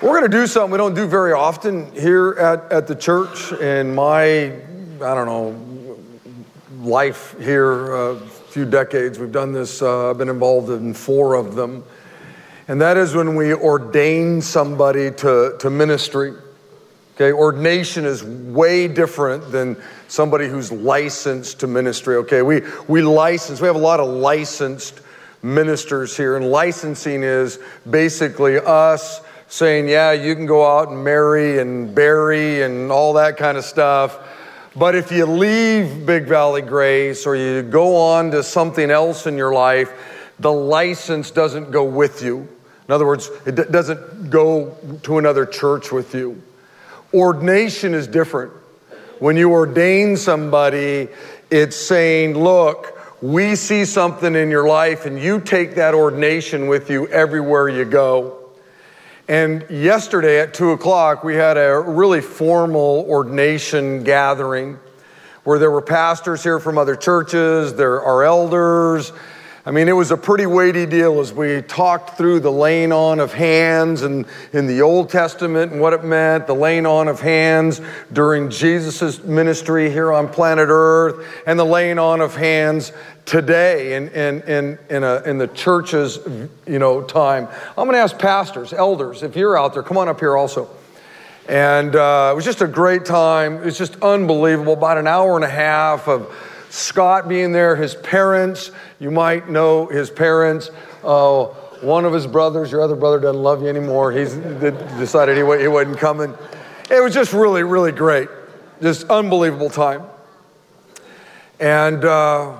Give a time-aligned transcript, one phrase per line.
[0.00, 3.50] We're going to do something we don't do very often here at, at the church.
[3.50, 4.52] In my, I
[5.00, 5.98] don't know,
[6.88, 9.82] life here, a few decades, we've done this.
[9.82, 11.82] Uh, I've been involved in four of them.
[12.68, 16.32] And that is when we ordain somebody to, to ministry.
[17.16, 19.76] Okay, ordination is way different than
[20.06, 22.14] somebody who's licensed to ministry.
[22.18, 25.00] Okay, we, we license, we have a lot of licensed
[25.42, 27.58] ministers here, and licensing is
[27.90, 33.36] basically us saying, yeah, you can go out and marry and bury and all that
[33.36, 34.18] kind of stuff.
[34.76, 39.36] But if you leave Big Valley Grace or you go on to something else in
[39.36, 39.90] your life,
[40.38, 42.46] the license doesn't go with you.
[42.86, 46.40] In other words, it d- doesn't go to another church with you.
[47.12, 48.52] Ordination is different.
[49.18, 51.08] When you ordain somebody,
[51.50, 56.88] it's saying, look, we see something in your life and you take that ordination with
[56.88, 58.37] you everywhere you go.
[59.28, 64.78] And yesterday at two o'clock, we had a really formal ordination gathering
[65.44, 69.12] where there were pastors here from other churches, there are elders.
[69.68, 73.20] I mean, it was a pretty weighty deal as we talked through the laying on
[73.20, 74.24] of hands and
[74.54, 79.22] in the Old Testament and what it meant, the laying on of hands during Jesus'
[79.24, 82.92] ministry here on planet Earth, and the laying on of hands
[83.26, 86.18] today in, in, in, in, a, in the church's
[86.66, 87.46] you know, time.
[87.76, 90.70] I'm going to ask pastors, elders, if you're out there, come on up here also.
[91.46, 93.56] And uh, it was just a great time.
[93.56, 94.72] It was just unbelievable.
[94.72, 96.34] About an hour and a half of
[96.70, 100.70] Scott being there, his parents, you might know his parents.
[101.02, 101.44] Uh,
[101.80, 104.12] one of his brothers, your other brother doesn't love you anymore.
[104.12, 106.34] He's decided he, he wasn't coming.
[106.90, 108.28] It was just really, really great.
[108.82, 110.02] Just unbelievable time.
[111.60, 112.58] And uh,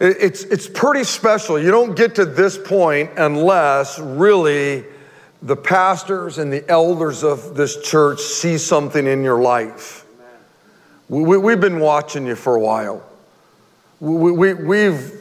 [0.00, 1.58] it's, it's pretty special.
[1.58, 4.84] You don't get to this point unless really
[5.42, 10.03] the pastors and the elders of this church see something in your life.
[11.08, 13.02] We, have been watching you for a while.
[14.00, 15.12] We, we, we've,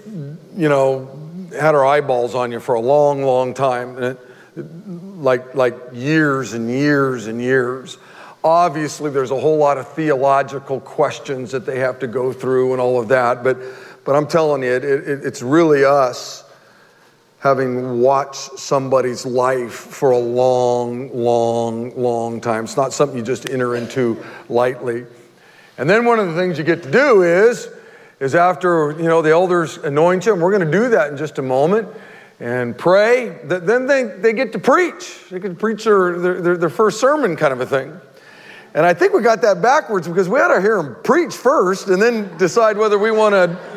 [0.56, 1.20] you know,
[1.52, 4.18] had our eyeballs on you for a long, long time,
[4.56, 7.98] like, like years and years and years.
[8.44, 12.82] Obviously, there's a whole lot of theological questions that they have to go through and
[12.82, 13.58] all of that, but
[14.06, 16.44] but I'm telling you, it, it, it's really us
[17.40, 22.66] having watched somebody's life for a long, long, long time.
[22.66, 25.06] It's not something you just enter into lightly.
[25.78, 27.68] And then one of the things you get to do is,
[28.20, 31.18] is after you know the elders anoint you, and we're going to do that in
[31.18, 31.88] just a moment,
[32.40, 33.40] and pray.
[33.44, 35.30] Then they, they get to preach.
[35.30, 38.00] They to preach their, their, their first sermon, kind of a thing.
[38.76, 41.88] And I think we got that backwards because we ought to hear them preach first,
[41.90, 43.74] and then decide whether we want to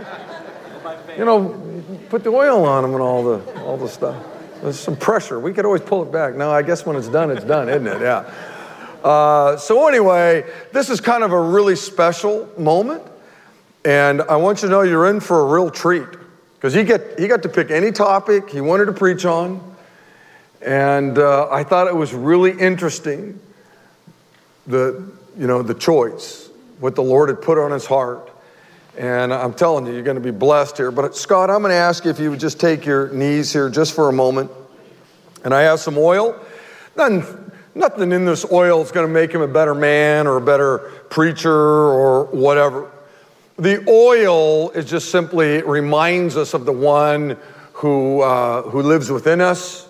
[1.16, 4.22] you know, put the oil on them and all the, all the stuff.
[4.62, 5.38] There's some pressure.
[5.38, 6.34] We could always pull it back.
[6.34, 8.00] No, I guess when it's done, it's done, isn't it?
[8.00, 8.30] Yeah.
[9.06, 13.04] Uh, so, anyway, this is kind of a really special moment.
[13.84, 16.08] And I want you to know you're in for a real treat
[16.54, 19.76] because he, he got to pick any topic he wanted to preach on.
[20.60, 23.38] And uh, I thought it was really interesting
[24.66, 26.50] the, you know, the choice,
[26.80, 28.28] what the Lord had put on his heart.
[28.98, 30.90] And I'm telling you, you're going to be blessed here.
[30.90, 33.70] But Scott, I'm going to ask you if you would just take your knees here
[33.70, 34.50] just for a moment.
[35.44, 36.36] And I have some oil.
[36.96, 37.45] Nothing,
[37.76, 40.78] nothing in this oil is going to make him a better man or a better
[41.10, 42.90] preacher or whatever.
[43.58, 47.36] The oil is just simply reminds us of the one
[47.74, 49.88] who, uh, who lives within us.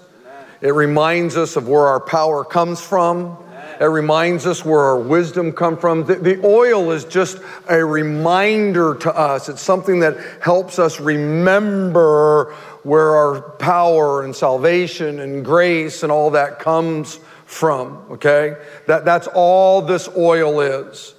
[0.60, 3.38] It reminds us of where our power comes from.
[3.80, 6.06] It reminds us where our wisdom come from.
[6.06, 9.48] The, the, oil is just a reminder to us.
[9.48, 12.54] It's something that helps us remember
[12.84, 18.56] where our power and salvation and grace and all that comes from, okay?
[18.86, 21.14] That, that's all this oil is.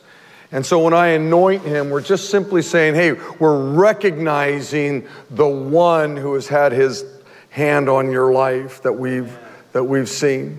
[0.51, 6.15] And so when I anoint him, we're just simply saying, hey, we're recognizing the one
[6.15, 7.03] who has had his
[7.49, 9.35] hand on your life that we've
[9.73, 10.57] that we've seen.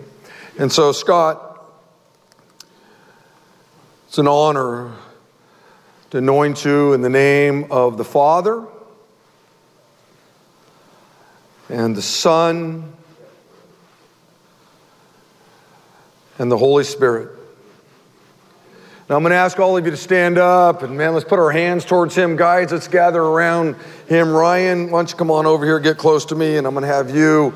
[0.58, 1.64] And so, Scott,
[4.06, 4.92] it's an honor
[6.10, 8.64] to anoint you in the name of the Father
[11.68, 12.92] and the Son
[16.38, 17.38] and the Holy Spirit.
[19.08, 21.38] Now, I'm going to ask all of you to stand up and, man, let's put
[21.38, 22.36] our hands towards Him.
[22.36, 23.76] Guys, let's gather around
[24.06, 24.30] Him.
[24.30, 26.82] Ryan, why don't you come on over here, get close to me, and I'm going
[26.82, 27.54] to have you,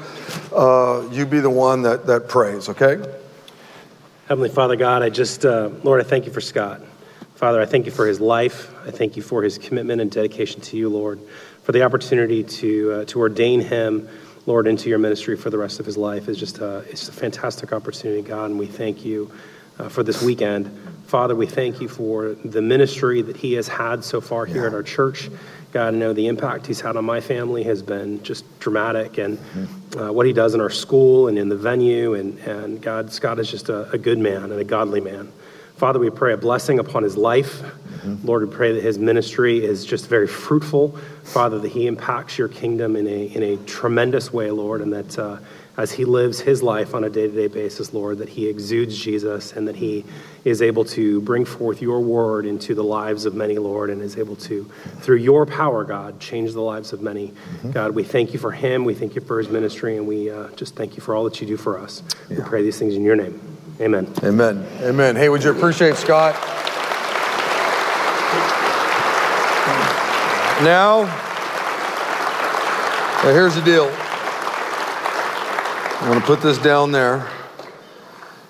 [0.55, 3.05] uh, you be the one that, that prays, okay?
[4.29, 6.81] Heavenly Father God, I just, uh, Lord, I thank you for Scott.
[7.35, 8.73] Father, I thank you for his life.
[8.87, 11.21] I thank you for his commitment and dedication to you, Lord,
[11.65, 14.09] for the opportunity to, uh, to ordain him
[14.45, 17.13] Lord, into your ministry for the rest of his life is just a, it's a
[17.13, 19.31] fantastic opportunity, God, and we thank you
[19.79, 20.77] uh, for this weekend.
[21.07, 24.69] Father, we thank you for the ministry that he has had so far here yeah.
[24.69, 25.31] at our church.
[25.71, 29.39] God, I know the impact he's had on my family has been just dramatic, and
[29.97, 33.39] uh, what he does in our school and in the venue, and, and God, Scott
[33.39, 35.33] is just a, a good man and a godly man.
[35.83, 37.61] Father, we pray a blessing upon his life.
[37.61, 38.25] Mm-hmm.
[38.25, 40.97] Lord, we pray that his ministry is just very fruitful.
[41.25, 45.19] Father, that he impacts your kingdom in a, in a tremendous way, Lord, and that
[45.19, 45.39] uh,
[45.77, 48.97] as he lives his life on a day to day basis, Lord, that he exudes
[48.97, 50.05] Jesus and that he
[50.45, 54.17] is able to bring forth your word into the lives of many, Lord, and is
[54.17, 54.71] able to,
[55.01, 57.31] through your power, God, change the lives of many.
[57.31, 57.73] Mm-hmm.
[57.73, 58.85] God, we thank you for him.
[58.85, 61.41] We thank you for his ministry, and we uh, just thank you for all that
[61.41, 62.05] you do for us.
[62.31, 62.37] Yeah.
[62.37, 63.52] We pray these things in your name.
[63.83, 64.07] Amen.
[64.23, 64.65] Amen.
[64.83, 65.17] Amen.
[65.17, 66.35] Hey, would you appreciate Scott?
[70.63, 71.07] Now,
[73.23, 73.91] here's the deal.
[75.99, 77.29] I'm going to put this down there.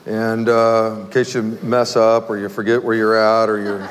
[0.05, 3.89] And uh, in case you mess up or you forget where you're at or you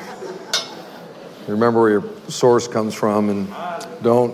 [1.48, 3.48] remember where your source comes from, and
[4.00, 4.32] don't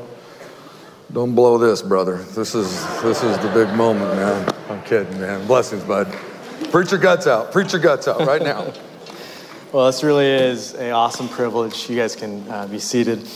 [1.14, 2.18] don't blow this, brother.
[2.18, 2.70] This is
[3.00, 4.54] this is the big moment, man.
[4.68, 5.46] I'm kidding, man.
[5.46, 6.14] Blessings, bud.
[6.70, 7.50] Preach your guts out.
[7.50, 8.74] Preach your guts out right now.
[9.72, 11.88] well, this really is an awesome privilege.
[11.88, 13.26] You guys can uh, be seated.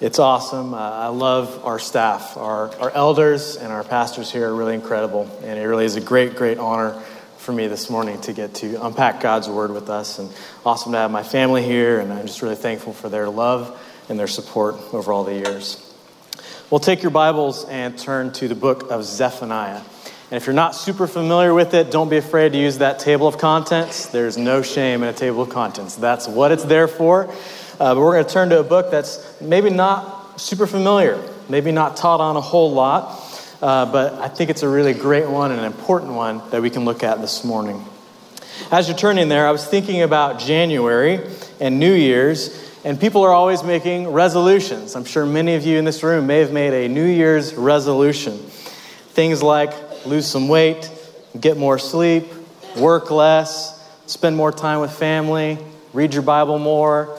[0.00, 0.74] It's awesome.
[0.74, 2.36] Uh, I love our staff.
[2.36, 5.28] Our, our elders and our pastors here are really incredible.
[5.42, 6.92] And it really is a great, great honor
[7.38, 10.20] for me this morning to get to unpack God's word with us.
[10.20, 10.32] And
[10.64, 11.98] awesome to have my family here.
[11.98, 13.76] And I'm just really thankful for their love
[14.08, 15.84] and their support over all the years.
[16.70, 19.82] We'll take your Bibles and turn to the book of Zephaniah.
[20.30, 23.26] And if you're not super familiar with it, don't be afraid to use that table
[23.26, 24.06] of contents.
[24.06, 25.96] There's no shame in a table of contents.
[25.96, 27.28] That's what it's there for.
[27.80, 31.72] Uh, but we're going to turn to a book that's maybe not super familiar, maybe
[31.72, 33.18] not taught on a whole lot,
[33.62, 36.68] uh, but I think it's a really great one and an important one that we
[36.68, 37.82] can look at this morning.
[38.70, 41.26] As you're turning there, I was thinking about January
[41.58, 44.94] and New Year's, and people are always making resolutions.
[44.94, 48.36] I'm sure many of you in this room may have made a New Year's resolution.
[48.36, 49.72] Things like
[50.06, 50.90] lose some weight,
[51.38, 52.26] get more sleep,
[52.76, 53.74] work less,
[54.06, 55.58] spend more time with family,
[55.92, 57.18] read your Bible more,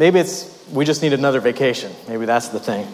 [0.00, 1.92] Maybe it's we just need another vacation.
[2.08, 2.88] Maybe that's the thing.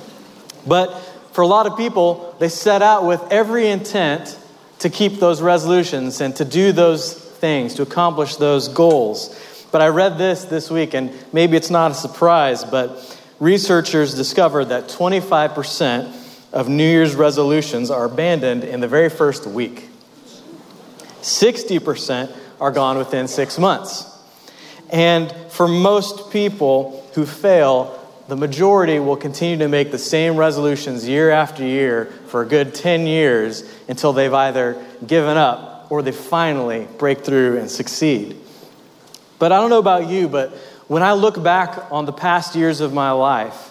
[0.67, 0.93] But
[1.31, 4.37] for a lot of people, they set out with every intent
[4.81, 9.39] to keep those resolutions and to do those things, to accomplish those goals.
[9.71, 14.65] But I read this this week, and maybe it's not a surprise, but researchers discovered
[14.67, 16.13] that 25%
[16.53, 19.89] of New Year's resolutions are abandoned in the very first week.
[21.21, 24.05] 60% are gone within six months.
[24.91, 27.99] And for most people who fail,
[28.29, 32.75] the majority will continue to make the same resolutions year after year for a good
[32.75, 38.37] 10 years until they've either given up or they finally break through and succeed.
[39.39, 40.51] But I don't know about you, but
[40.89, 43.66] when I look back on the past years of my life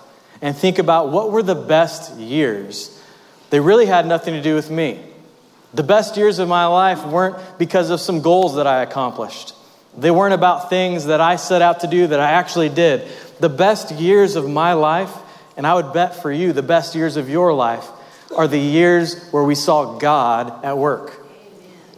[0.45, 3.01] and think about what were the best years,
[3.49, 4.99] they really had nothing to do with me.
[5.73, 9.55] The best years of my life weren't because of some goals that I accomplished.
[9.97, 13.07] They weren't about things that I set out to do that I actually did.
[13.39, 15.11] The best years of my life,
[15.57, 17.87] and I would bet for you, the best years of your life,
[18.37, 21.25] are the years where we saw God at work.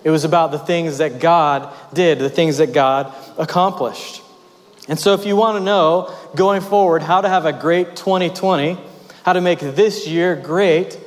[0.05, 4.21] It was about the things that God did, the things that God accomplished.
[4.87, 8.77] And so, if you want to know going forward how to have a great 2020,
[9.23, 10.97] how to make this year great,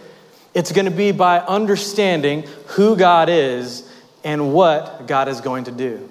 [0.52, 3.88] it's going to be by understanding who God is
[4.22, 6.08] and what God is going to do.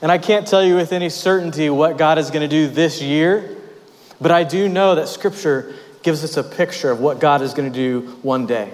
[0.00, 3.00] And I can't tell you with any certainty what God is going to do this
[3.00, 3.56] year,
[4.20, 7.72] but I do know that Scripture gives us a picture of what God is going
[7.72, 8.72] to do one day.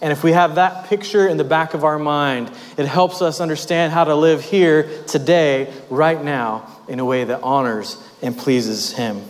[0.00, 3.40] And if we have that picture in the back of our mind, it helps us
[3.40, 8.92] understand how to live here today, right now, in a way that honors and pleases
[8.92, 9.22] Him.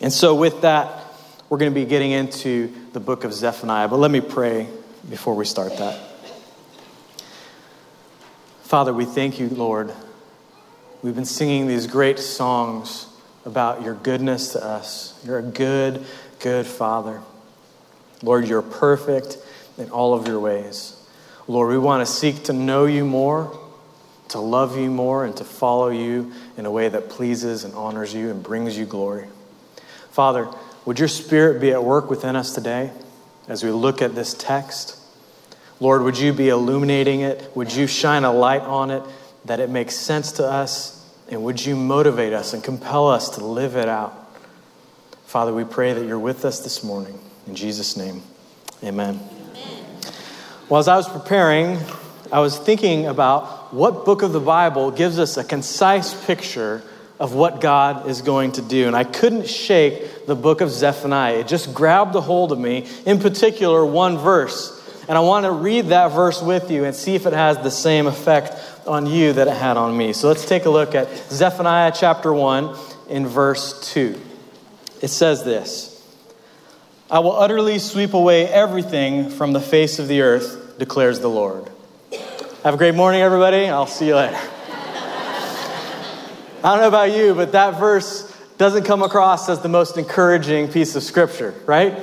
[0.00, 1.04] And so, with that,
[1.50, 3.88] we're going to be getting into the book of Zephaniah.
[3.88, 4.66] But let me pray
[5.10, 6.00] before we start that.
[8.62, 9.92] Father, we thank you, Lord,
[11.04, 13.08] We've been singing these great songs
[13.44, 15.22] about your goodness to us.
[15.22, 16.02] You're a good,
[16.40, 17.20] good Father.
[18.22, 19.36] Lord, you're perfect
[19.76, 20.96] in all of your ways.
[21.46, 23.54] Lord, we want to seek to know you more,
[24.28, 28.14] to love you more, and to follow you in a way that pleases and honors
[28.14, 29.26] you and brings you glory.
[30.10, 30.48] Father,
[30.84, 32.92] would your spirit be at work within us today
[33.48, 34.96] as we look at this text?
[35.80, 37.50] Lord, would you be illuminating it?
[37.54, 39.02] Would you shine a light on it
[39.44, 40.94] that it makes sense to us
[41.30, 44.20] and would you motivate us and compel us to live it out?
[45.26, 47.18] Father, we pray that you're with us this morning.
[47.46, 48.22] In Jesus' name,
[48.82, 49.20] amen.
[49.20, 50.12] amen.
[50.68, 51.78] Well, as I was preparing,
[52.30, 56.80] I was thinking about what book of the Bible gives us a concise picture
[57.18, 58.86] of what God is going to do.
[58.86, 61.40] And I couldn't shake the book of Zephaniah.
[61.40, 64.80] It just grabbed a hold of me, in particular, one verse.
[65.08, 67.70] And I want to read that verse with you and see if it has the
[67.70, 68.54] same effect
[68.86, 70.12] on you that it had on me.
[70.12, 72.76] So let's take a look at Zephaniah chapter 1
[73.08, 74.20] in verse 2.
[75.02, 75.90] It says this
[77.10, 81.70] I will utterly sweep away everything from the face of the earth declares the Lord.
[82.64, 83.68] Have a great morning, everybody.
[83.68, 84.38] I'll see you later.
[86.62, 90.68] I don't know about you, but that verse doesn't come across as the most encouraging
[90.68, 91.94] piece of scripture, right?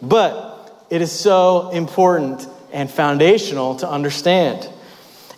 [0.00, 4.66] But it is so important and foundational to understand.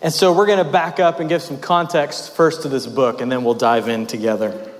[0.02, 3.20] And so we're going to back up and give some context first to this book,
[3.20, 4.70] and then we'll dive in together.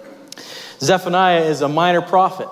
[0.79, 2.47] Zephaniah is a minor prophet.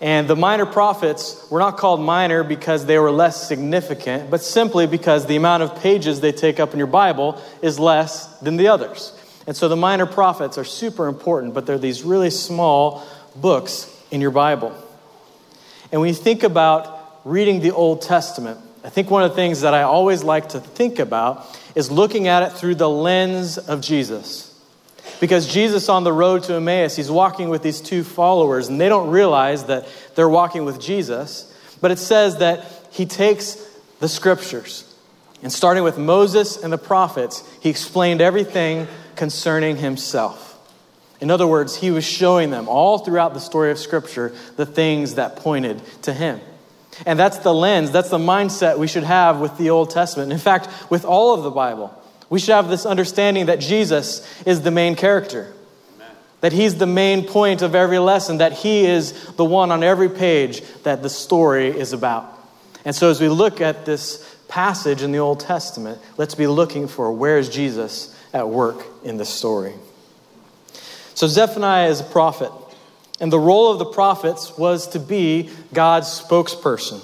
[0.00, 4.86] And the minor prophets were not called minor because they were less significant, but simply
[4.86, 8.68] because the amount of pages they take up in your Bible is less than the
[8.68, 9.12] others.
[9.46, 14.20] And so the minor prophets are super important, but they're these really small books in
[14.20, 14.72] your Bible.
[15.90, 19.62] And when you think about reading the Old Testament, I think one of the things
[19.62, 23.80] that I always like to think about is looking at it through the lens of
[23.80, 24.47] Jesus.
[25.20, 28.88] Because Jesus on the road to Emmaus, he's walking with these two followers, and they
[28.88, 31.52] don't realize that they're walking with Jesus.
[31.80, 33.54] But it says that he takes
[34.00, 34.84] the scriptures,
[35.42, 40.48] and starting with Moses and the prophets, he explained everything concerning himself.
[41.20, 45.16] In other words, he was showing them all throughout the story of Scripture the things
[45.16, 46.40] that pointed to him.
[47.06, 50.32] And that's the lens, that's the mindset we should have with the Old Testament.
[50.32, 51.94] In fact, with all of the Bible.
[52.30, 55.52] We should have this understanding that Jesus is the main character,
[55.96, 56.14] Amen.
[56.40, 60.10] that he's the main point of every lesson, that he is the one on every
[60.10, 62.38] page that the story is about.
[62.84, 66.88] And so, as we look at this passage in the Old Testament, let's be looking
[66.88, 69.74] for where is Jesus at work in the story.
[71.14, 72.52] So, Zephaniah is a prophet,
[73.20, 77.02] and the role of the prophets was to be God's spokesperson.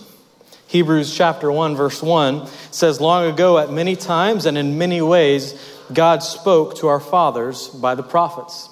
[0.74, 5.54] Hebrews chapter 1 verse 1 says long ago at many times and in many ways
[5.92, 8.68] God spoke to our fathers by the prophets.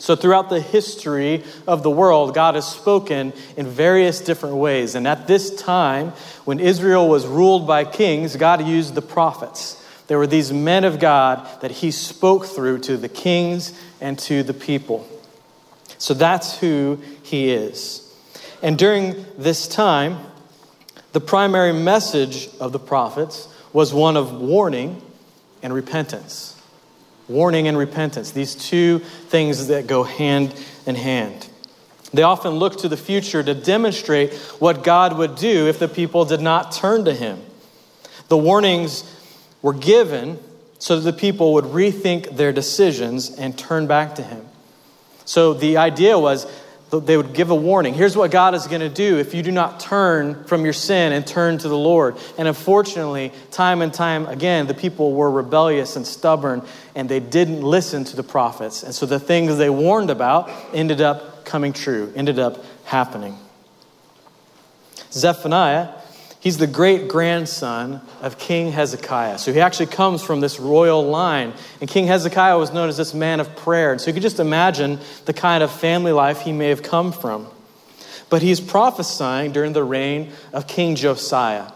[0.00, 5.06] So throughout the history of the world God has spoken in various different ways and
[5.06, 6.08] at this time
[6.44, 9.80] when Israel was ruled by kings God used the prophets.
[10.08, 14.42] There were these men of God that he spoke through to the kings and to
[14.42, 15.08] the people.
[15.98, 18.12] So that's who he is.
[18.60, 20.18] And during this time,
[21.12, 25.00] the primary message of the prophets was one of warning
[25.62, 26.54] and repentance.
[27.28, 30.54] Warning and repentance, these two things that go hand
[30.86, 31.48] in hand.
[32.12, 36.24] They often look to the future to demonstrate what God would do if the people
[36.24, 37.40] did not turn to Him.
[38.28, 39.04] The warnings
[39.60, 40.38] were given
[40.78, 44.46] so that the people would rethink their decisions and turn back to Him.
[45.24, 46.46] So the idea was
[46.90, 47.92] they would give a warning.
[47.92, 51.12] Here's what God is going to do if you do not turn from your sin
[51.12, 52.16] and turn to the Lord.
[52.38, 56.62] And unfortunately, time and time again, the people were rebellious and stubborn,
[56.94, 58.82] and they didn't listen to the prophets.
[58.82, 63.36] And so the things they warned about ended up coming true, ended up happening.
[65.12, 65.88] Zephaniah
[66.48, 69.36] He's the great grandson of King Hezekiah.
[69.36, 71.52] So he actually comes from this royal line.
[71.82, 73.92] And King Hezekiah was known as this man of prayer.
[73.92, 77.12] And so you could just imagine the kind of family life he may have come
[77.12, 77.48] from.
[78.30, 81.70] But he's prophesying during the reign of King Josiah.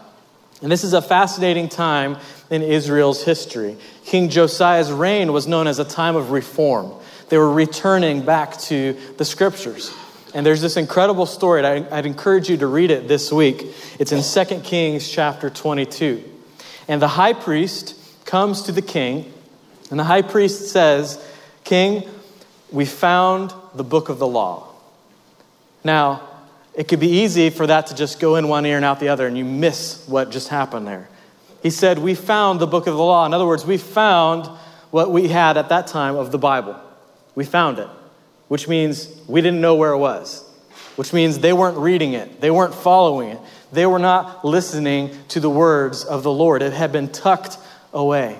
[0.63, 2.17] And this is a fascinating time
[2.49, 3.77] in Israel's history.
[4.05, 6.91] King Josiah's reign was known as a time of reform.
[7.29, 9.93] They were returning back to the scriptures.
[10.33, 11.63] And there's this incredible story.
[11.63, 13.67] I'd encourage you to read it this week.
[13.99, 16.23] It's in 2 Kings chapter 22.
[16.87, 19.31] And the high priest comes to the king,
[19.91, 21.23] and the high priest says,
[21.63, 22.09] King,
[22.71, 24.69] we found the book of the law.
[25.83, 26.27] Now,
[26.73, 29.09] it could be easy for that to just go in one ear and out the
[29.09, 31.07] other, and you miss what just happened there.
[31.61, 33.25] He said, We found the book of the law.
[33.25, 34.47] In other words, we found
[34.89, 36.75] what we had at that time of the Bible.
[37.35, 37.87] We found it
[38.47, 40.43] which means we didn't know where it was,
[40.95, 43.39] which means they weren't reading it, they weren't following it,
[43.71, 46.61] they were not listening to the words of the Lord.
[46.61, 47.57] It had been tucked
[47.91, 48.39] away.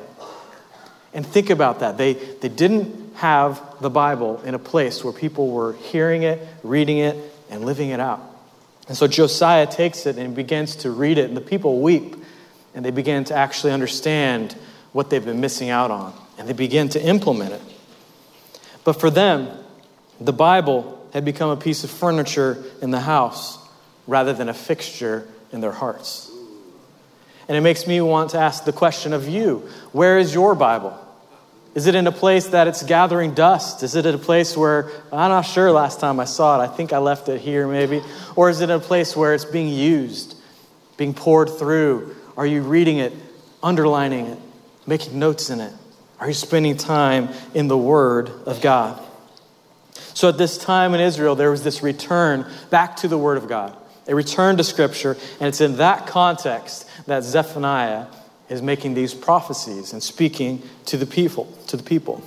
[1.13, 1.97] And think about that.
[1.97, 6.97] They, they didn't have the Bible in a place where people were hearing it, reading
[6.99, 7.15] it,
[7.49, 8.21] and living it out.
[8.87, 12.15] And so Josiah takes it and begins to read it, and the people weep,
[12.73, 14.53] and they begin to actually understand
[14.91, 17.61] what they've been missing out on, and they begin to implement it.
[18.83, 19.49] But for them,
[20.25, 23.57] the Bible had become a piece of furniture in the house
[24.07, 26.31] rather than a fixture in their hearts.
[27.47, 30.97] And it makes me want to ask the question of you where is your Bible?
[31.75, 33.83] Is it in a place that it's gathering dust?
[33.83, 36.63] Is it in a place where I'm not sure last time I saw it?
[36.63, 38.01] I think I left it here maybe.
[38.35, 40.35] Or is it in a place where it's being used,
[40.97, 42.15] being poured through?
[42.37, 43.11] Are you reading it,
[43.61, 44.39] underlining it,
[44.85, 45.73] making notes in it?
[46.19, 49.02] Are you spending time in the Word of God?
[50.13, 53.47] So at this time in Israel, there was this return back to the Word of
[53.47, 53.75] God,
[54.07, 58.07] a return to Scripture, and it's in that context that Zephaniah
[58.49, 62.23] is making these prophecies and speaking to the people, to the people.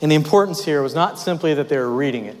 [0.00, 2.36] And the importance here was not simply that they were reading it,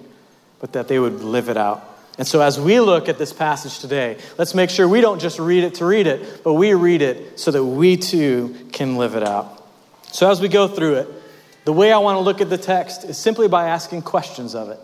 [0.60, 1.86] but that they would live it out.
[2.18, 5.38] And so as we look at this passage today, let's make sure we don't just
[5.38, 9.14] read it to read it, but we read it so that we too can live
[9.14, 9.66] it out.
[10.12, 11.08] So as we go through it,
[11.64, 14.70] the way I want to look at the text is simply by asking questions of
[14.70, 14.80] it.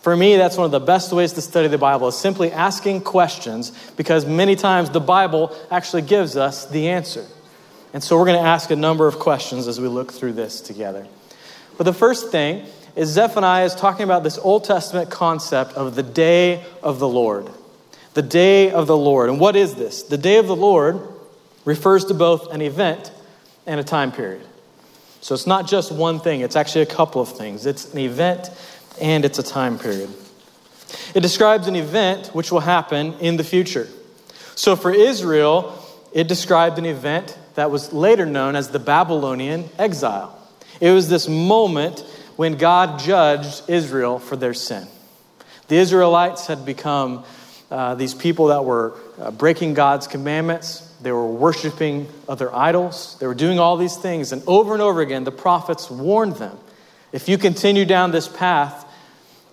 [0.00, 3.00] For me, that's one of the best ways to study the Bible is simply asking
[3.00, 7.24] questions because many times the Bible actually gives us the answer.
[7.94, 10.60] And so we're going to ask a number of questions as we look through this
[10.60, 11.06] together.
[11.78, 12.66] But the first thing
[12.96, 17.48] is Zephaniah is talking about this Old Testament concept of the day of the Lord.
[18.12, 19.30] The day of the Lord.
[19.30, 20.02] And what is this?
[20.02, 21.00] The day of the Lord
[21.64, 23.10] refers to both an event
[23.66, 24.46] and a time period.
[25.24, 27.64] So it's not just one thing, it's actually a couple of things.
[27.64, 28.50] It's an event
[29.00, 30.10] and it's a time period.
[31.14, 33.88] It describes an event which will happen in the future.
[34.54, 40.38] So for Israel, it described an event that was later known as the Babylonian exile.
[40.78, 42.00] It was this moment
[42.36, 44.86] when God judged Israel for their sin.
[45.68, 47.24] The Israelites had become
[47.70, 50.93] uh, these people that were uh, breaking God's commandments.
[51.04, 53.16] They were worshiping other idols.
[53.20, 54.32] They were doing all these things.
[54.32, 56.58] And over and over again, the prophets warned them
[57.12, 58.84] if you continue down this path,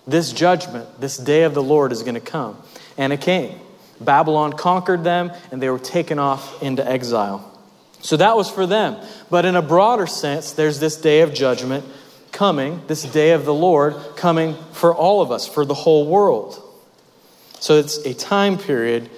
[0.06, 2.60] this judgment, this day of the Lord is going to come.
[2.98, 3.60] And it came.
[4.00, 7.48] Babylon conquered them, and they were taken off into exile.
[8.00, 8.96] So that was for them.
[9.30, 11.84] But in a broader sense, there's this day of judgment
[12.32, 16.60] coming, this day of the Lord coming for all of us, for the whole world.
[17.60, 19.08] So it's a time period,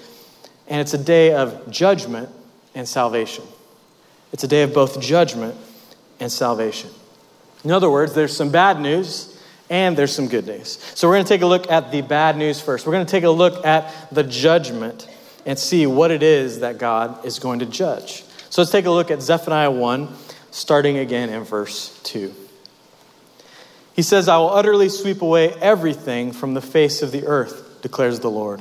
[0.68, 2.28] and it's a day of judgment
[2.74, 3.44] and salvation.
[4.32, 5.54] It's a day of both judgment
[6.20, 6.90] and salvation.
[7.64, 9.30] In other words, there's some bad news
[9.70, 10.78] and there's some good news.
[10.94, 12.86] So we're going to take a look at the bad news first.
[12.86, 15.08] We're going to take a look at the judgment
[15.46, 18.24] and see what it is that God is going to judge.
[18.50, 20.08] So let's take a look at Zephaniah 1,
[20.50, 22.34] starting again in verse 2.
[23.94, 28.20] He says, I will utterly sweep away everything from the face of the earth, declares
[28.20, 28.60] the Lord.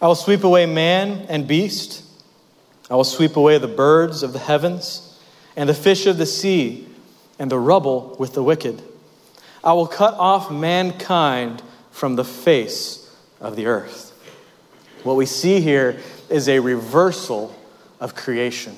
[0.00, 2.04] I will sweep away man and beast.
[2.90, 5.18] I will sweep away the birds of the heavens
[5.56, 6.86] and the fish of the sea
[7.38, 8.80] and the rubble with the wicked.
[9.64, 14.12] I will cut off mankind from the face of the earth.
[15.02, 15.98] What we see here
[16.30, 17.54] is a reversal
[18.00, 18.76] of creation.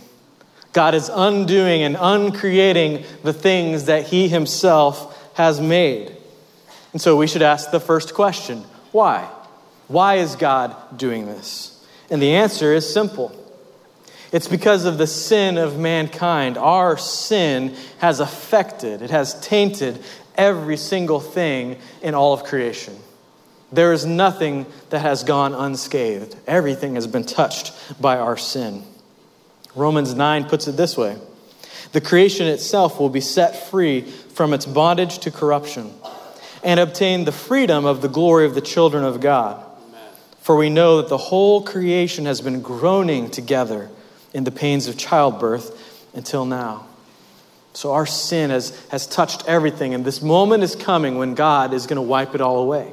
[0.73, 6.17] God is undoing and uncreating the things that He Himself has made.
[6.93, 9.29] And so we should ask the first question why?
[9.91, 11.85] Why is God doing this?
[12.11, 13.37] And the answer is simple
[14.31, 16.57] it's because of the sin of mankind.
[16.57, 20.01] Our sin has affected, it has tainted
[20.37, 22.97] every single thing in all of creation.
[23.73, 26.37] There is nothing that has gone unscathed.
[26.47, 28.85] Everything has been touched by our sin.
[29.75, 31.19] Romans 9 puts it this way
[31.91, 35.93] The creation itself will be set free from its bondage to corruption
[36.63, 39.67] and obtain the freedom of the glory of the children of God.
[40.51, 43.89] For we know that the whole creation has been groaning together
[44.35, 46.87] in the pains of childbirth until now.
[47.73, 51.87] So our sin has, has touched everything, and this moment is coming when God is
[51.87, 52.93] going to wipe it all away.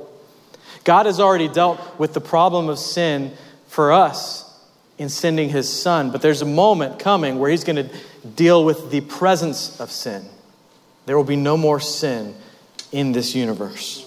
[0.84, 3.32] God has already dealt with the problem of sin
[3.66, 4.56] for us
[5.00, 7.90] in sending his son, but there's a moment coming where he's going to
[8.36, 10.24] deal with the presence of sin.
[11.08, 12.36] There will be no more sin
[12.92, 14.04] in this universe.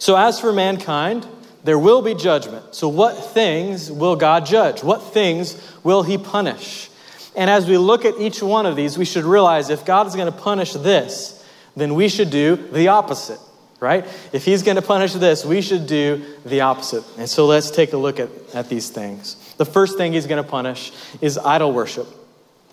[0.00, 1.26] So, as for mankind,
[1.64, 2.74] there will be judgment.
[2.74, 4.84] So, what things will God judge?
[4.84, 6.90] What things will he punish?
[7.34, 10.14] And as we look at each one of these, we should realize if God is
[10.14, 13.40] going to punish this, then we should do the opposite,
[13.80, 14.04] right?
[14.32, 17.02] If He's going to punish this, we should do the opposite.
[17.18, 19.54] And so let's take a look at, at these things.
[19.56, 22.06] The first thing He's going to punish is idol worship.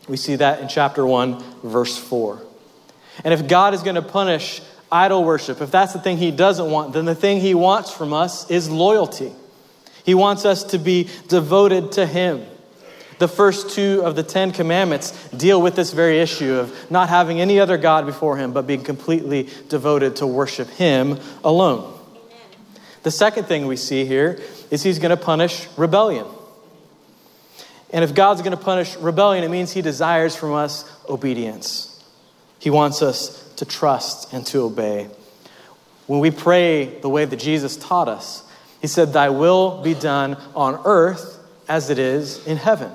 [0.07, 2.41] We see that in chapter 1, verse 4.
[3.23, 6.69] And if God is going to punish idol worship, if that's the thing He doesn't
[6.69, 9.31] want, then the thing He wants from us is loyalty.
[10.03, 12.45] He wants us to be devoted to Him.
[13.19, 17.39] The first two of the Ten Commandments deal with this very issue of not having
[17.39, 21.81] any other God before Him, but being completely devoted to worship Him alone.
[21.81, 22.39] Amen.
[23.03, 26.25] The second thing we see here is He's going to punish rebellion.
[27.93, 32.03] And if God's going to punish rebellion, it means He desires from us obedience.
[32.57, 35.07] He wants us to trust and to obey.
[36.07, 38.43] When we pray the way that Jesus taught us,
[38.81, 41.37] He said, Thy will be done on earth
[41.69, 42.91] as it is in heaven.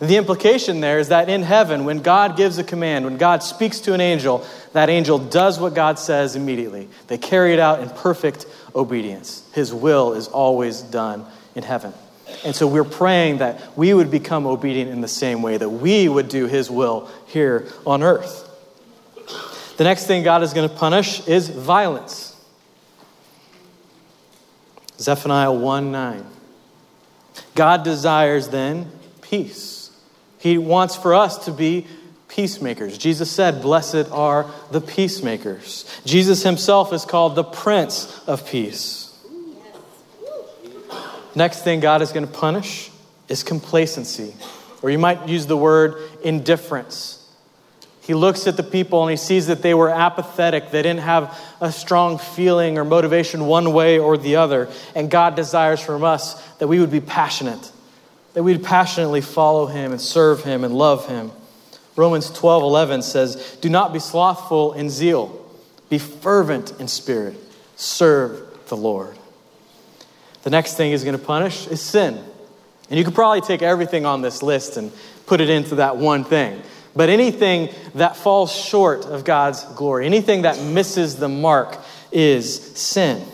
[0.00, 3.42] And the implication there is that in heaven, when God gives a command, when God
[3.42, 6.90] speaks to an angel, that angel does what God says immediately.
[7.06, 9.48] They carry it out in perfect obedience.
[9.54, 11.94] His will is always done in heaven.
[12.44, 16.10] And so we're praying that we would become obedient in the same way, that we
[16.10, 18.43] would do His will here on earth.
[19.76, 22.30] The next thing God is going to punish is violence.
[24.98, 26.26] Zephaniah 1 9.
[27.54, 29.90] God desires then peace.
[30.38, 31.86] He wants for us to be
[32.28, 32.98] peacemakers.
[32.98, 35.90] Jesus said, Blessed are the peacemakers.
[36.04, 39.10] Jesus himself is called the Prince of Peace.
[41.34, 42.90] Next thing God is going to punish
[43.28, 44.34] is complacency,
[44.82, 47.23] or you might use the word indifference.
[48.04, 50.70] He looks at the people and he sees that they were apathetic.
[50.70, 54.68] They didn't have a strong feeling or motivation one way or the other.
[54.94, 57.72] And God desires from us that we would be passionate,
[58.34, 61.32] that we'd passionately follow him and serve him and love him.
[61.96, 65.42] Romans 12 11 says, Do not be slothful in zeal,
[65.88, 67.36] be fervent in spirit,
[67.76, 69.16] serve the Lord.
[70.42, 72.22] The next thing he's going to punish is sin.
[72.90, 74.92] And you could probably take everything on this list and
[75.24, 76.60] put it into that one thing.
[76.96, 81.78] But anything that falls short of God's glory, anything that misses the mark,
[82.12, 83.26] is sin.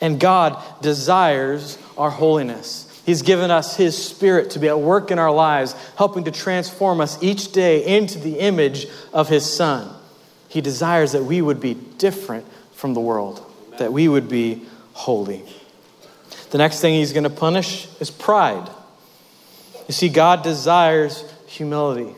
[0.00, 2.86] And God desires our holiness.
[3.06, 7.00] He's given us His Spirit to be at work in our lives, helping to transform
[7.00, 9.94] us each day into the image of His Son.
[10.48, 13.44] He desires that we would be different from the world,
[13.78, 15.42] that we would be holy.
[16.50, 18.68] The next thing He's going to punish is pride.
[19.88, 22.14] You see, God desires humility.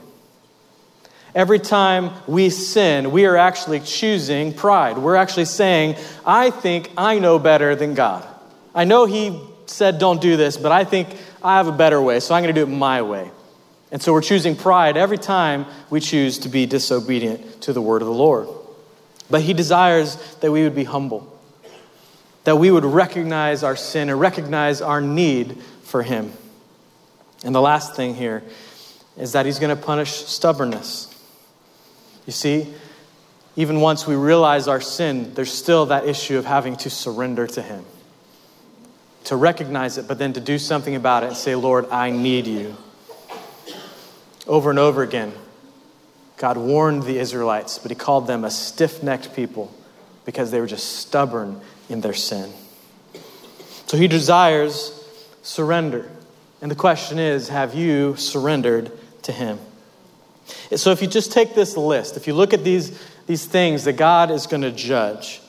[1.35, 4.99] Every time we sin, we are actually choosing pride.
[4.99, 8.27] We're actually saying, I think I know better than God.
[8.75, 11.09] I know He said don't do this, but I think
[11.43, 13.31] I have a better way, so I'm going to do it my way.
[13.91, 18.03] And so we're choosing pride every time we choose to be disobedient to the word
[18.03, 18.49] of the Lord.
[19.31, 21.39] But He desires that we would be humble,
[22.45, 26.33] that we would recognize our sin and recognize our need for Him.
[27.45, 28.43] And the last thing here
[29.17, 31.12] is that He's going to punish stubbornness.
[32.27, 32.73] You see,
[33.57, 37.63] even once we realize our sin, there's still that issue of having to surrender to
[37.63, 37.85] Him.
[39.25, 42.47] To recognize it, but then to do something about it and say, Lord, I need
[42.47, 42.77] you.
[44.47, 45.33] Over and over again,
[46.37, 49.73] God warned the Israelites, but He called them a stiff necked people
[50.25, 52.53] because they were just stubborn in their sin.
[53.87, 54.99] So He desires
[55.43, 56.11] surrender.
[56.61, 58.91] And the question is have you surrendered
[59.23, 59.59] to Him?
[60.77, 63.95] So if you just take this list, if you look at these, these things that
[63.95, 65.41] God is going to judge,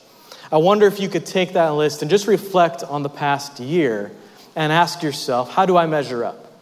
[0.52, 4.12] I wonder if you could take that list and just reflect on the past year
[4.54, 6.52] and ask yourself, how do I measure up?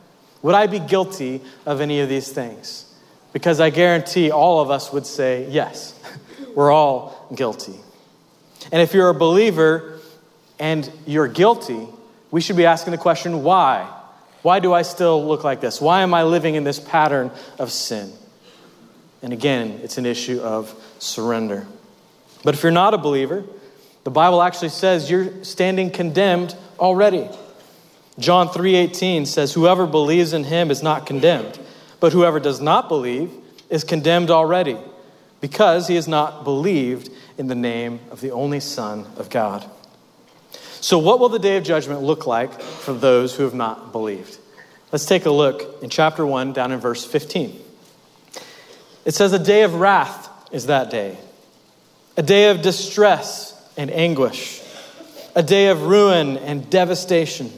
[0.42, 2.86] Would I be guilty of any of these things?
[3.32, 5.98] Because I guarantee all of us would say, yes,
[6.54, 7.74] we're all guilty.
[8.70, 10.00] And if you're a believer
[10.58, 11.86] and you're guilty,
[12.30, 13.88] we should be asking the question, why?
[14.42, 15.80] Why do I still look like this?
[15.80, 18.12] Why am I living in this pattern of sin?
[19.22, 21.66] And again, it's an issue of surrender.
[22.44, 23.44] But if you're not a believer,
[24.04, 27.28] the Bible actually says you're standing condemned already.
[28.18, 31.58] John 3:18 says whoever believes in him is not condemned,
[32.00, 33.30] but whoever does not believe
[33.70, 34.76] is condemned already
[35.40, 39.64] because he has not believed in the name of the only son of God.
[40.80, 44.36] So what will the day of judgment look like for those who have not believed?
[44.90, 47.61] Let's take a look in chapter 1 down in verse 15.
[49.04, 51.16] It says, A day of wrath is that day,
[52.16, 54.62] a day of distress and anguish,
[55.34, 57.50] a day of ruin and devastation,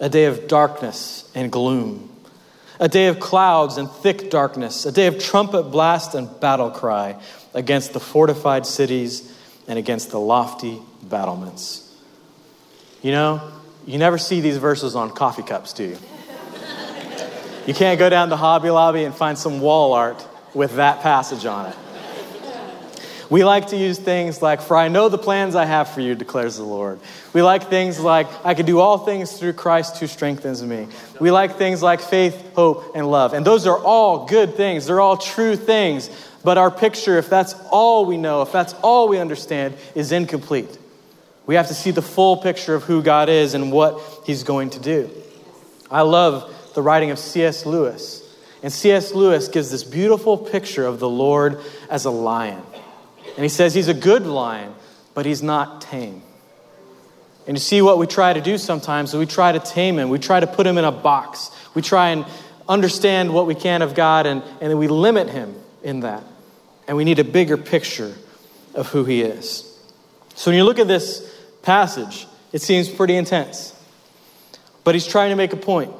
[0.00, 2.10] a day of darkness and gloom,
[2.80, 7.16] a day of clouds and thick darkness, a day of trumpet blast and battle cry
[7.54, 9.34] against the fortified cities
[9.66, 11.84] and against the lofty battlements.
[13.02, 13.52] You know,
[13.86, 15.98] you never see these verses on coffee cups, do you?
[17.66, 21.46] You can't go down to Hobby Lobby and find some wall art with that passage
[21.46, 21.76] on it.
[23.30, 26.14] We like to use things like, For I know the plans I have for you,
[26.14, 26.98] declares the Lord.
[27.34, 30.88] We like things like, I can do all things through Christ who strengthens me.
[31.20, 33.34] We like things like faith, hope, and love.
[33.34, 36.10] And those are all good things, they're all true things.
[36.42, 40.78] But our picture, if that's all we know, if that's all we understand, is incomplete.
[41.46, 44.70] We have to see the full picture of who God is and what He's going
[44.70, 45.10] to do.
[45.90, 47.66] I love the writing of C.S.
[47.66, 48.22] Lewis.
[48.62, 49.14] And C.S.
[49.14, 52.62] Lewis gives this beautiful picture of the Lord as a lion.
[53.36, 54.74] And he says he's a good lion,
[55.14, 56.22] but he's not tame.
[57.46, 60.18] And you see what we try to do sometimes we try to tame him, we
[60.18, 62.26] try to put him in a box, we try and
[62.68, 66.22] understand what we can of God, and, and then we limit him in that.
[66.86, 68.14] And we need a bigger picture
[68.74, 69.64] of who he is.
[70.34, 73.74] So when you look at this passage, it seems pretty intense.
[74.84, 75.92] But he's trying to make a point.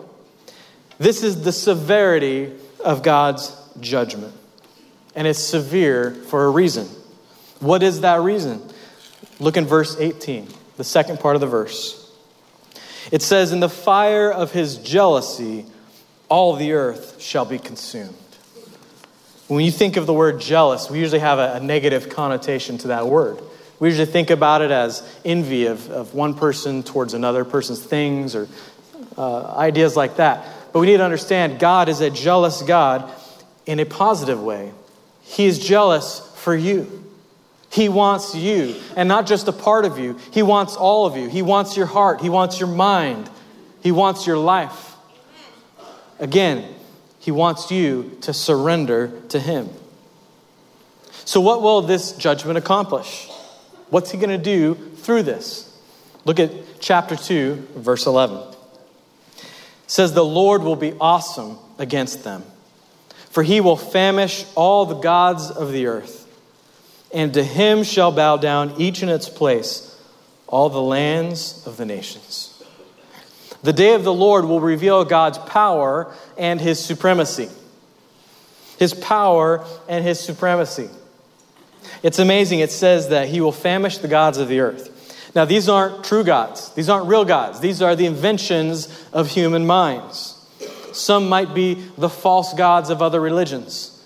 [0.98, 2.52] This is the severity
[2.84, 4.34] of God's judgment.
[5.14, 6.86] And it's severe for a reason.
[7.60, 8.62] What is that reason?
[9.40, 12.04] Look in verse 18, the second part of the verse.
[13.10, 15.66] It says, In the fire of his jealousy,
[16.28, 18.14] all the earth shall be consumed.
[19.46, 22.88] When you think of the word jealous, we usually have a, a negative connotation to
[22.88, 23.40] that word.
[23.80, 28.34] We usually think about it as envy of, of one person towards another person's things
[28.34, 28.48] or
[29.16, 30.44] uh, ideas like that.
[30.72, 33.10] But we need to understand God is a jealous God
[33.66, 34.72] in a positive way.
[35.22, 37.04] He is jealous for you.
[37.70, 40.18] He wants you, and not just a part of you.
[40.32, 41.28] He wants all of you.
[41.28, 42.22] He wants your heart.
[42.22, 43.28] He wants your mind.
[43.82, 44.96] He wants your life.
[46.18, 46.74] Again,
[47.18, 49.68] He wants you to surrender to Him.
[51.26, 53.28] So, what will this judgment accomplish?
[53.90, 55.78] What's He going to do through this?
[56.24, 56.50] Look at
[56.80, 58.57] chapter 2, verse 11
[59.88, 62.44] says, The Lord will be awesome against them,
[63.30, 66.26] for he will famish all the gods of the earth,
[67.12, 70.00] and to him shall bow down each in its place
[70.46, 72.54] all the lands of the nations.
[73.62, 77.48] The day of the Lord will reveal God's power and his supremacy.
[78.78, 80.88] His power and his supremacy.
[82.02, 82.60] It's amazing.
[82.60, 84.94] It says that he will famish the gods of the earth.
[85.38, 87.60] Now, these aren't true gods, these aren't real gods.
[87.60, 90.34] These are the inventions of human minds.
[90.92, 94.04] Some might be the false gods of other religions.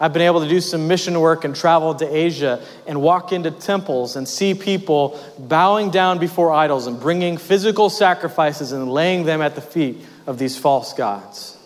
[0.00, 3.52] I've been able to do some mission work and travel to Asia and walk into
[3.52, 9.40] temples and see people bowing down before idols and bringing physical sacrifices and laying them
[9.40, 11.56] at the feet of these false gods.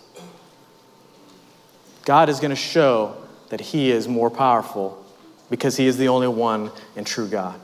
[2.05, 3.17] God is going to show
[3.49, 5.03] that He is more powerful
[5.49, 7.59] because He is the only one and true God.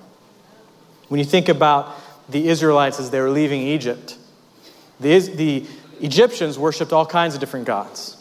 [1.10, 1.96] When you think about
[2.30, 4.18] the Israelites as they were leaving Egypt,
[5.00, 5.66] the, the
[6.00, 8.16] Egyptians worshiped all kinds of different gods.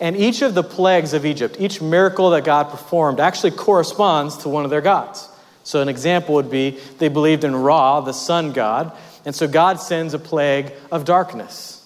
[0.00, 4.48] And each of the plagues of Egypt, each miracle that God performed, actually corresponds to
[4.48, 5.28] one of their gods.
[5.62, 8.90] So, an example would be they believed in Ra, the sun god,
[9.24, 11.78] and so God sends a plague of darkness.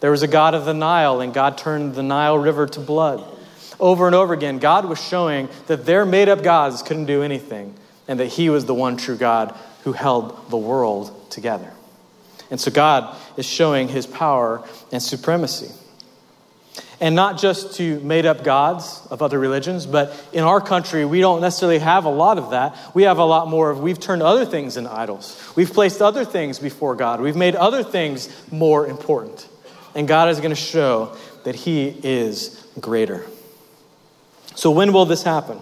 [0.00, 3.24] There was a god of the Nile, and God turned the Nile River to blood.
[3.80, 7.74] Over and over again, God was showing that their made up gods couldn't do anything
[8.08, 11.72] and that He was the one true God who held the world together.
[12.50, 15.70] And so God is showing His power and supremacy.
[17.00, 21.20] And not just to made up gods of other religions, but in our country, we
[21.20, 22.76] don't necessarily have a lot of that.
[22.92, 25.40] We have a lot more of, we've turned other things into idols.
[25.54, 27.20] We've placed other things before God.
[27.20, 29.46] We've made other things more important.
[29.94, 33.24] And God is going to show that He is greater.
[34.56, 35.60] So, when will this happen?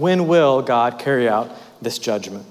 [0.00, 2.46] When will God carry out this judgment?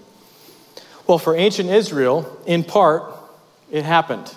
[1.07, 3.11] Well, for ancient Israel, in part,
[3.71, 4.31] it happened.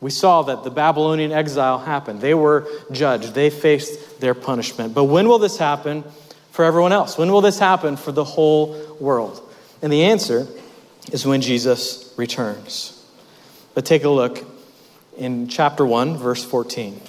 [0.00, 2.20] We saw that the Babylonian exile happened.
[2.20, 4.94] They were judged, they faced their punishment.
[4.94, 6.04] But when will this happen
[6.52, 7.18] for everyone else?
[7.18, 9.42] When will this happen for the whole world?
[9.82, 10.46] And the answer
[11.10, 13.04] is when Jesus returns.
[13.74, 14.44] But take a look
[15.16, 17.00] in chapter 1, verse 14.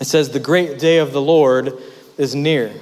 [0.00, 1.78] It says, The great day of the Lord
[2.18, 2.72] is near.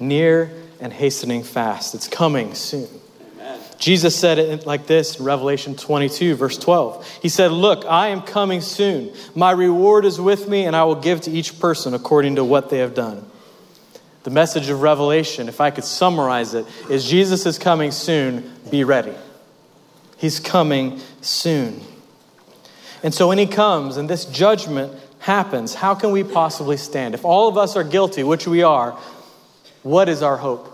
[0.00, 1.94] Near and hastening fast.
[1.94, 2.88] It's coming soon.
[3.34, 3.60] Amen.
[3.78, 7.18] Jesus said it like this in Revelation 22, verse 12.
[7.22, 9.12] He said, Look, I am coming soon.
[9.34, 12.70] My reward is with me, and I will give to each person according to what
[12.70, 13.24] they have done.
[14.24, 18.50] The message of Revelation, if I could summarize it, is Jesus is coming soon.
[18.70, 19.14] Be ready.
[20.16, 21.82] He's coming soon.
[23.02, 27.14] And so when he comes and this judgment happens, how can we possibly stand?
[27.14, 28.98] If all of us are guilty, which we are,
[29.84, 30.70] what is our hope?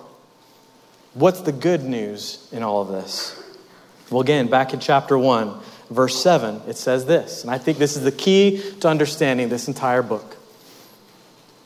[1.14, 3.36] What's the good news in all of this?
[4.08, 7.96] Well, again, back in chapter 1, verse 7, it says this, and I think this
[7.96, 10.36] is the key to understanding this entire book.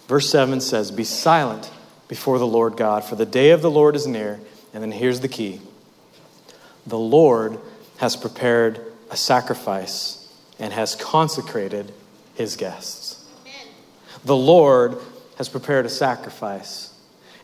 [0.09, 1.71] Verse 7 says, Be silent
[2.09, 4.41] before the Lord God, for the day of the Lord is near.
[4.73, 5.61] And then here's the key
[6.87, 7.59] the Lord
[7.99, 8.81] has prepared
[9.11, 11.93] a sacrifice and has consecrated
[12.35, 13.23] his guests.
[13.43, 13.69] Amen.
[14.25, 14.97] The Lord
[15.37, 16.94] has prepared a sacrifice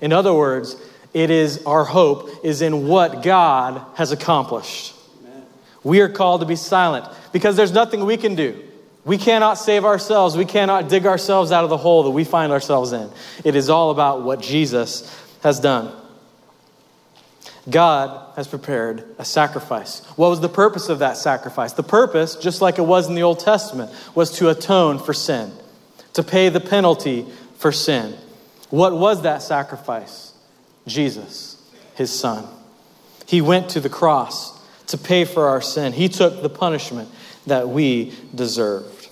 [0.00, 0.76] in other words,
[1.12, 4.94] it is our hope is in what God has accomplished.
[5.22, 5.44] Amen.
[5.82, 8.62] We are called to be silent because there's nothing we can do.
[9.04, 10.36] We cannot save ourselves.
[10.36, 13.10] We cannot dig ourselves out of the hole that we find ourselves in.
[13.44, 15.96] It is all about what Jesus has done.
[17.68, 20.04] God has prepared a sacrifice.
[20.16, 21.72] What was the purpose of that sacrifice?
[21.72, 25.52] The purpose, just like it was in the Old Testament, was to atone for sin,
[26.14, 28.14] to pay the penalty for sin.
[28.70, 30.32] What was that sacrifice?
[30.86, 31.60] Jesus,
[31.94, 32.46] his son.
[33.26, 35.92] He went to the cross to pay for our sin.
[35.92, 37.08] He took the punishment
[37.46, 39.08] that we deserved.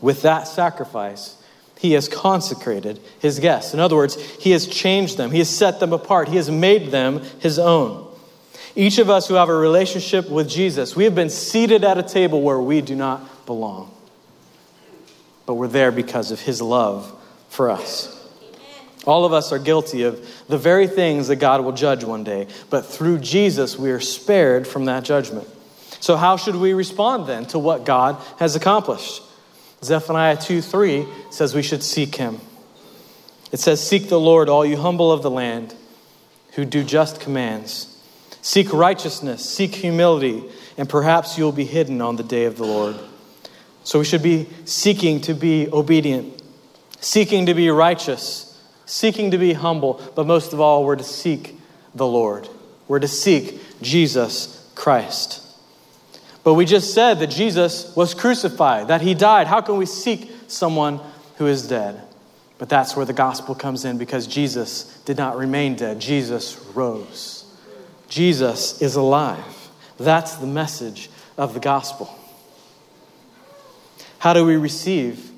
[0.00, 1.36] With that sacrifice,
[1.78, 3.74] he has consecrated his guests.
[3.74, 6.90] In other words, he has changed them, he has set them apart, he has made
[6.90, 8.06] them his own.
[8.74, 12.02] Each of us who have a relationship with Jesus, we have been seated at a
[12.02, 13.92] table where we do not belong.
[15.46, 17.12] But we're there because of his love
[17.48, 18.17] for us.
[19.06, 22.48] All of us are guilty of the very things that God will judge one day,
[22.68, 25.48] but through Jesus we are spared from that judgment.
[26.00, 29.22] So, how should we respond then to what God has accomplished?
[29.82, 32.40] Zephaniah 2 3 says we should seek him.
[33.52, 35.74] It says, Seek the Lord, all you humble of the land,
[36.52, 37.94] who do just commands.
[38.42, 40.44] Seek righteousness, seek humility,
[40.76, 42.96] and perhaps you'll be hidden on the day of the Lord.
[43.84, 46.42] So we should be seeking to be obedient,
[47.00, 48.47] seeking to be righteous,
[48.88, 51.54] seeking to be humble, but most of all, we're to seek
[51.94, 52.48] the Lord.
[52.88, 55.44] We're to seek Jesus Christ.
[56.42, 59.46] But we just said that Jesus was crucified, that he died.
[59.46, 61.00] How can we seek someone
[61.36, 62.02] who is dead?
[62.56, 66.00] But that's where the gospel comes in because Jesus did not remain dead.
[66.00, 67.44] Jesus rose.
[68.08, 69.68] Jesus is alive.
[69.98, 72.12] That's the message of the gospel.
[74.18, 75.30] How do we receive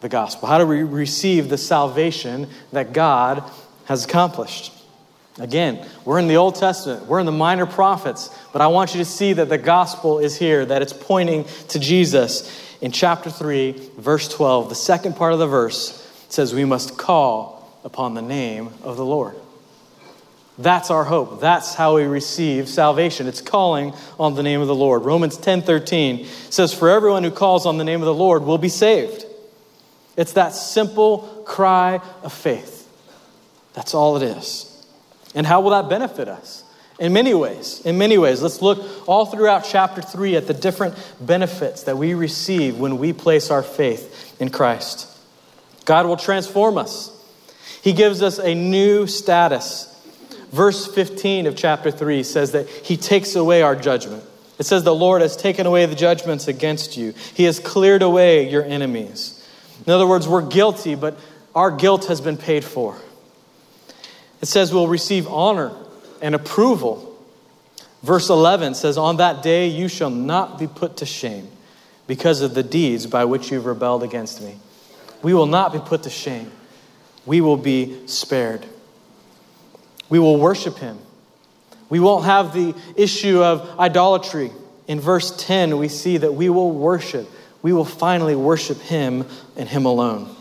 [0.00, 0.48] the gospel?
[0.48, 3.42] How do we receive the salvation that God
[3.84, 4.72] has accomplished?
[5.38, 8.98] Again, we're in the Old Testament, we're in the minor prophets, but I want you
[8.98, 12.68] to see that the gospel is here, that it's pointing to Jesus.
[12.80, 15.96] In chapter 3, verse 12, the second part of the verse
[16.28, 19.36] says, We must call upon the name of the Lord.
[20.58, 21.40] That's our hope.
[21.40, 23.26] That's how we receive salvation.
[23.26, 25.04] It's calling on the name of the Lord.
[25.04, 28.58] Romans 10 13 says, For everyone who calls on the name of the Lord will
[28.58, 29.24] be saved.
[30.16, 32.88] It's that simple cry of faith.
[33.74, 34.66] That's all it is.
[35.34, 36.64] And how will that benefit us?
[36.98, 37.80] In many ways.
[37.84, 38.42] In many ways.
[38.42, 43.12] Let's look all throughout chapter 3 at the different benefits that we receive when we
[43.12, 45.06] place our faith in Christ.
[45.84, 47.10] God will transform us,
[47.82, 49.86] He gives us a new status.
[50.52, 54.24] Verse 15 of chapter 3 says that He takes away our judgment.
[54.58, 58.50] It says, The Lord has taken away the judgments against you, He has cleared away
[58.50, 59.39] your enemies.
[59.86, 61.18] In other words, we're guilty, but
[61.54, 62.96] our guilt has been paid for.
[64.40, 65.72] It says we'll receive honor
[66.22, 67.06] and approval.
[68.02, 71.48] Verse 11 says, On that day you shall not be put to shame
[72.06, 74.56] because of the deeds by which you've rebelled against me.
[75.22, 76.50] We will not be put to shame.
[77.26, 78.64] We will be spared.
[80.08, 80.98] We will worship him.
[81.90, 84.50] We won't have the issue of idolatry.
[84.86, 87.28] In verse 10, we see that we will worship.
[87.62, 90.34] We will finally worship him and him alone.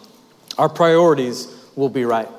[0.57, 2.29] Our priorities will be right.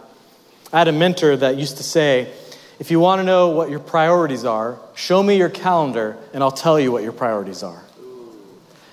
[0.73, 2.33] I had a mentor that used to say,
[2.79, 6.51] if you want to know what your priorities are, show me your calendar and I'll
[6.51, 7.83] tell you what your priorities are.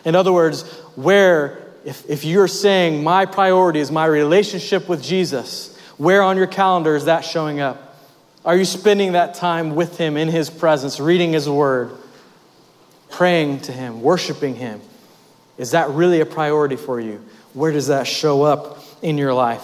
[0.04, 0.64] In other words,
[0.96, 6.48] where, if, if you're saying my priority is my relationship with Jesus, where on your
[6.48, 7.96] calendar is that showing up?
[8.46, 11.92] Are you spending that time with Him in His presence, reading His Word,
[13.10, 14.80] praying to Him, worshiping Him?
[15.58, 17.24] Is that really a priority for you?
[17.54, 19.64] Where does that show up in your life?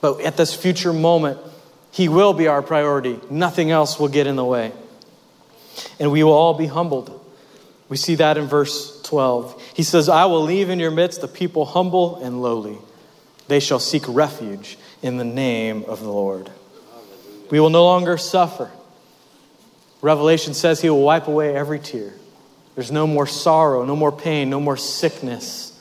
[0.00, 1.38] But at this future moment,
[1.90, 3.20] he will be our priority.
[3.30, 4.72] Nothing else will get in the way.
[6.00, 7.20] And we will all be humbled.
[7.88, 9.62] We see that in verse 12.
[9.74, 12.78] He says, I will leave in your midst a people humble and lowly.
[13.48, 16.50] They shall seek refuge in the name of the Lord.
[17.50, 18.70] We will no longer suffer.
[20.00, 22.14] Revelation says he will wipe away every tear.
[22.74, 25.78] There's no more sorrow, no more pain, no more sickness.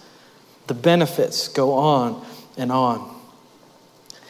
[0.68, 2.26] The benefits go on
[2.58, 3.10] and on.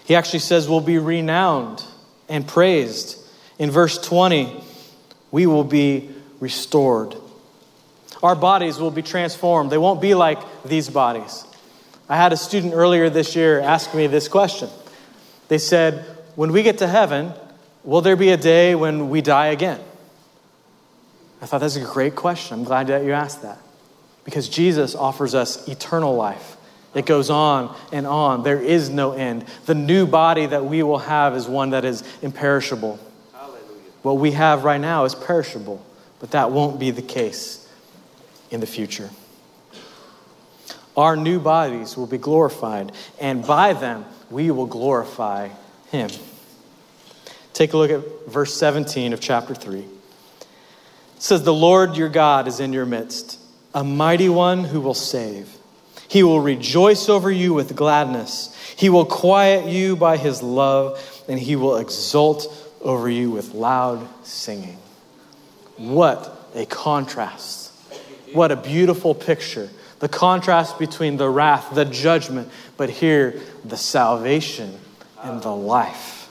[0.05, 1.83] He actually says we'll be renowned
[2.29, 3.17] and praised.
[3.59, 4.63] In verse 20,
[5.31, 6.09] we will be
[6.39, 7.15] restored.
[8.21, 9.69] Our bodies will be transformed.
[9.69, 11.45] They won't be like these bodies.
[12.07, 14.69] I had a student earlier this year ask me this question.
[15.47, 16.05] They said,
[16.35, 17.33] When we get to heaven,
[17.83, 19.79] will there be a day when we die again?
[21.43, 22.57] I thought that's a great question.
[22.57, 23.59] I'm glad that you asked that.
[24.23, 26.55] Because Jesus offers us eternal life.
[26.95, 28.43] It goes on and on.
[28.43, 29.43] There is no end.
[29.65, 32.97] The new body that we will have is one that is imperishable.
[33.33, 33.59] Hallelujah.
[34.03, 35.85] What we have right now is perishable,
[36.21, 37.69] but that won't be the case
[38.49, 39.09] in the future.
[40.95, 45.49] Our new bodies will be glorified, and by them we will glorify
[45.91, 46.09] him.
[47.51, 49.83] Take a look at verse 17 of chapter 3.
[51.23, 53.39] Says, The Lord your God is in your midst,
[53.73, 55.47] a mighty one who will save.
[56.09, 58.53] He will rejoice over you with gladness.
[58.75, 60.99] He will quiet you by his love,
[61.29, 64.77] and he will exult over you with loud singing.
[65.77, 67.71] What a contrast.
[68.33, 69.69] What a beautiful picture.
[69.99, 74.77] The contrast between the wrath, the judgment, but here, the salvation
[75.21, 76.27] and the life.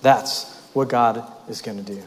[0.00, 0.44] That's
[0.74, 2.04] what God is going to do.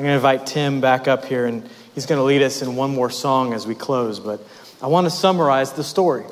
[0.00, 2.74] I'm going to invite Tim back up here, and he's going to lead us in
[2.74, 4.18] one more song as we close.
[4.18, 4.40] But
[4.80, 6.24] I want to summarize the story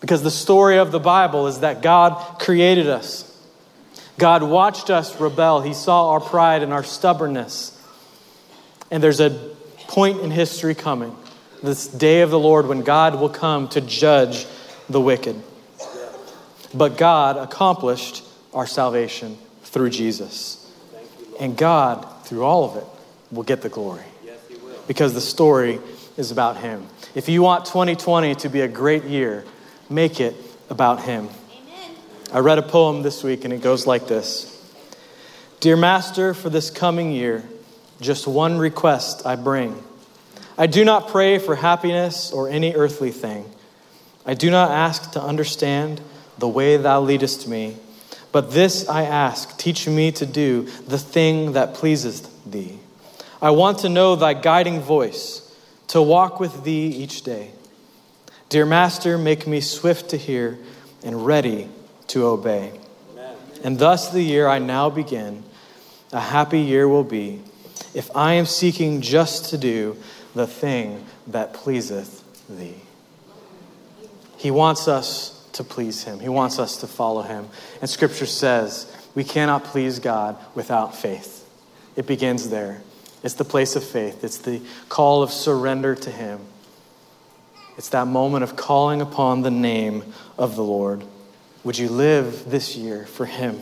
[0.00, 3.24] because the story of the Bible is that God created us.
[4.18, 5.62] God watched us rebel.
[5.62, 7.82] He saw our pride and our stubbornness.
[8.90, 9.30] And there's a
[9.86, 11.16] point in history coming,
[11.62, 14.44] this day of the Lord, when God will come to judge
[14.90, 15.42] the wicked.
[16.74, 20.70] But God accomplished our salvation through Jesus.
[21.40, 22.84] And God, through all of it,
[23.30, 24.04] will get the glory.
[24.86, 25.80] Because the story
[26.16, 26.86] is about Him.
[27.14, 29.44] If you want 2020 to be a great year,
[29.90, 30.34] make it
[30.70, 31.28] about Him.
[32.32, 34.54] I read a poem this week and it goes like this
[35.60, 37.44] Dear Master, for this coming year,
[38.00, 39.82] just one request I bring.
[40.56, 43.44] I do not pray for happiness or any earthly thing.
[44.26, 46.00] I do not ask to understand
[46.38, 47.76] the way thou leadest me,
[48.30, 52.78] but this I ask teach me to do the thing that pleaseth thee.
[53.40, 55.44] I want to know thy guiding voice,
[55.88, 57.52] to walk with thee each day.
[58.48, 60.58] Dear Master, make me swift to hear
[61.04, 61.68] and ready
[62.08, 62.72] to obey.
[63.12, 63.36] Amen.
[63.62, 65.44] And thus the year I now begin,
[66.12, 67.42] a happy year will be
[67.94, 69.96] if I am seeking just to do
[70.34, 72.76] the thing that pleaseth thee.
[74.36, 77.48] He wants us to please him, he wants us to follow him.
[77.80, 81.48] And scripture says we cannot please God without faith.
[81.96, 82.82] It begins there.
[83.22, 86.40] It's the place of faith, it's the call of surrender to him.
[87.76, 90.04] It's that moment of calling upon the name
[90.36, 91.04] of the Lord.
[91.64, 93.60] Would you live this year for him?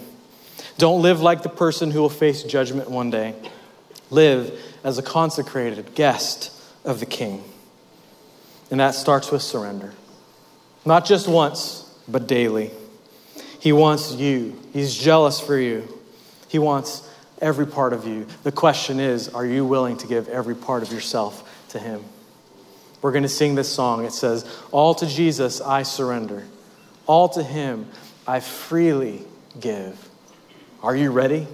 [0.79, 3.35] Don't live like the person who will face judgment one day.
[4.11, 6.53] Live as a consecrated guest
[6.85, 7.45] of the King.
[8.71, 9.93] And that starts with surrender.
[10.85, 12.71] Not just once, but daily.
[13.61, 15.89] He wants you, He's jealous for you.
[16.49, 17.06] He wants
[17.41, 18.27] every part of you.
[18.43, 22.03] The question is are you willing to give every part of yourself to Him?
[23.03, 24.05] We're going to sing this song.
[24.05, 26.45] It says, All to Jesus I surrender,
[27.07, 27.89] all to Him
[28.27, 29.25] I freely
[29.61, 30.09] give.
[30.83, 31.47] Are you ready?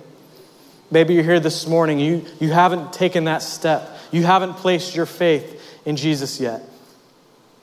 [0.91, 3.99] Maybe you're here this morning, you, you haven't taken that step.
[4.11, 6.63] You haven't placed your faith in Jesus yet.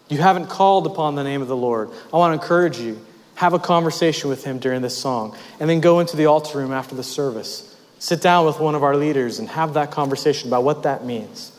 [0.10, 1.92] You haven't called upon the name of the Lord.
[2.12, 3.00] I want to encourage you.
[3.36, 6.74] Have a conversation with him during this song, and then go into the altar room
[6.74, 7.69] after the service.
[8.00, 11.52] Sit down with one of our leaders and have that conversation about what that means.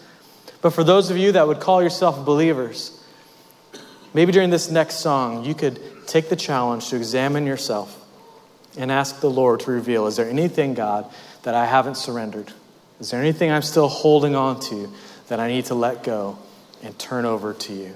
[0.63, 2.99] But for those of you that would call yourself believers,
[4.15, 7.97] maybe during this next song, you could take the challenge to examine yourself
[8.77, 11.11] and ask the Lord to reveal is there anything, God,
[11.43, 12.53] that I haven't surrendered?
[13.01, 14.91] Is there anything I'm still holding on to
[15.29, 16.39] that I need to let go
[16.83, 17.95] and turn over to you?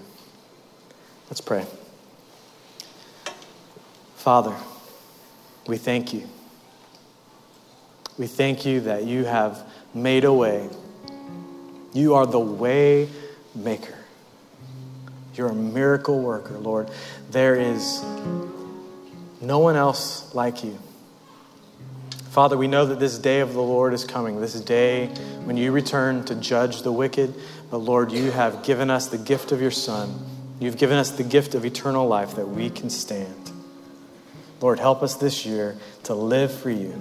[1.29, 1.67] Let's pray.
[4.17, 4.55] Father,
[5.67, 6.29] we thank you.
[8.17, 10.69] We thank you that you have made a way.
[11.93, 13.09] You are the way
[13.55, 13.99] maker.
[15.35, 16.91] You're a miracle worker, Lord.
[17.31, 18.03] There is
[19.41, 20.79] no one else like you.
[22.31, 25.07] Father, we know that this day of the Lord is coming, this day
[25.45, 27.35] when you return to judge the wicked.
[27.71, 30.19] But Lord, you have given us the gift of your Son.
[30.61, 33.53] You've given us the gift of eternal life that we can stand.
[34.61, 37.01] Lord, help us this year to live for you.